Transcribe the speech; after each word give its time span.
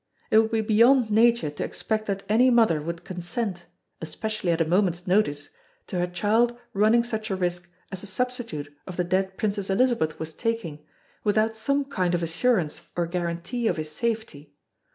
It 0.31 0.39
would 0.39 0.49
be 0.49 0.61
beyond 0.61 1.11
nature 1.11 1.51
to 1.51 1.63
expect 1.63 2.07
that 2.07 2.23
any 2.27 2.49
mother 2.49 2.81
would 2.81 3.03
consent, 3.05 3.65
especially 4.01 4.51
at 4.51 4.59
a 4.59 4.65
moment's 4.65 5.05
notice, 5.05 5.49
to 5.85 5.99
her 5.99 6.07
child 6.07 6.57
running 6.73 7.03
such 7.03 7.29
a 7.29 7.35
risk 7.35 7.71
as 7.91 8.01
the 8.01 8.07
substitute 8.07 8.75
of 8.87 8.97
the 8.97 9.03
dead 9.03 9.37
Princess 9.37 9.69
Elizabeth 9.69 10.17
was 10.17 10.33
taking, 10.33 10.83
without 11.23 11.55
some 11.55 11.85
kind 11.85 12.15
of 12.15 12.23
assurance 12.23 12.81
or 12.95 13.05
guarantee 13.05 13.67
of 13.67 13.77
his 13.77 13.91
safety. 13.91 14.55